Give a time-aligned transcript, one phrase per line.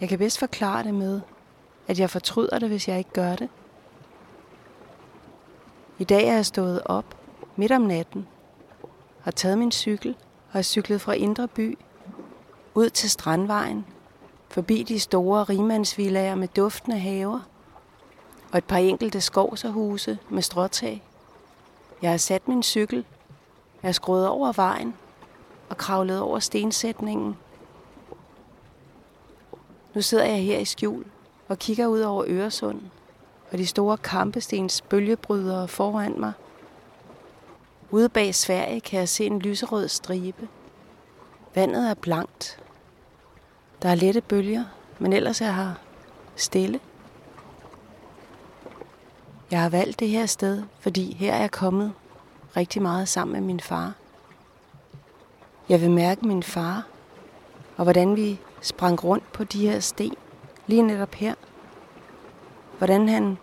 [0.00, 1.20] Jeg kan bedst forklare det med,
[1.88, 3.48] at jeg fortryder det, hvis jeg ikke gør det.
[5.98, 7.16] I dag er jeg stået op
[7.56, 8.28] midt om natten,
[9.22, 10.16] har taget min cykel
[10.46, 11.78] og har cyklet fra Indre By
[12.74, 13.86] ud til Strandvejen,
[14.48, 17.40] forbi de store rimandsvillager med duftende haver
[18.52, 21.02] og et par enkelte skovserhuse med stråtag.
[22.02, 23.04] Jeg har sat min cykel,
[23.82, 24.94] jeg har skruet over vejen
[25.68, 27.36] og kravlet over stensætningen.
[29.94, 31.04] Nu sidder jeg her i skjul
[31.48, 32.80] og kigger ud over Øresund
[33.52, 36.32] og de store kampestens bølgebrydere foran mig.
[37.90, 40.48] Ude bag Sverige kan jeg se en lyserød stribe.
[41.54, 42.62] Vandet er blankt.
[43.82, 44.64] Der er lette bølger,
[44.98, 45.74] men ellers er her
[46.36, 46.80] stille.
[49.50, 51.92] Jeg har valgt det her sted, fordi her er jeg kommet
[52.56, 53.92] rigtig meget sammen med min far.
[55.68, 56.86] Jeg vil mærke min far,
[57.76, 60.14] og hvordan vi sprang rundt på de her sten,
[60.66, 61.34] lige netop her.
[62.78, 63.38] Hvordan han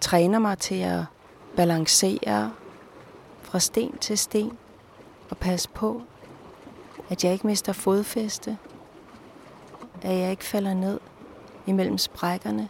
[0.00, 1.04] træner mig til at
[1.56, 2.52] balancere
[3.42, 4.58] fra sten til sten
[5.30, 6.02] og passe på,
[7.08, 8.58] at jeg ikke mister fodfæste,
[10.02, 11.00] at jeg ikke falder ned
[11.66, 12.68] imellem sprækkerne.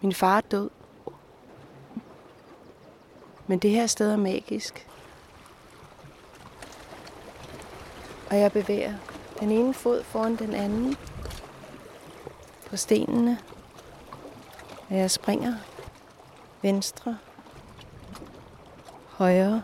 [0.00, 0.70] Min far er død,
[3.46, 4.88] men det her sted er magisk.
[8.30, 8.94] Og jeg bevæger
[9.40, 10.96] den ene fod foran den anden
[12.70, 13.38] på stenene.
[14.88, 15.54] Og jeg springer
[16.62, 17.18] venstre,
[19.08, 19.62] højre,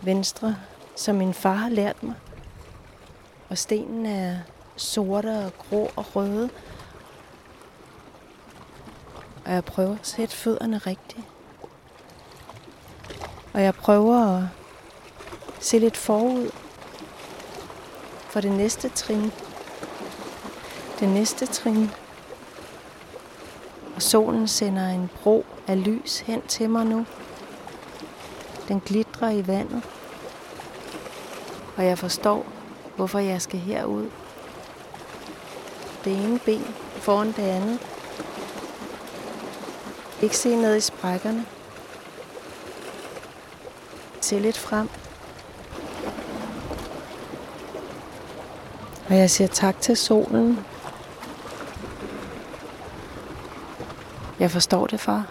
[0.00, 0.56] venstre,
[0.96, 2.14] som min far har lært mig.
[3.48, 4.36] Og stenen er
[4.76, 6.50] sorte og grå og røde.
[9.44, 11.26] Og jeg prøver at sætte fødderne rigtigt.
[13.52, 14.44] Og jeg prøver at
[15.60, 16.50] se lidt forud
[18.34, 19.32] for det næste trin.
[21.00, 21.90] Det næste trin.
[23.96, 27.06] Og solen sender en bro af lys hen til mig nu.
[28.68, 29.82] Den glitrer i vandet.
[31.76, 32.46] Og jeg forstår,
[32.96, 34.10] hvorfor jeg skal herud.
[36.04, 37.78] Det ene ben foran det andet.
[40.22, 41.46] Ikke se ned i sprækkerne.
[44.20, 44.88] Se lidt frem.
[49.08, 50.58] Og jeg siger tak til solen.
[54.38, 55.26] Jeg forstår det, far.